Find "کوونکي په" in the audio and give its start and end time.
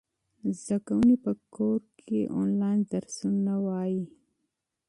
0.85-1.31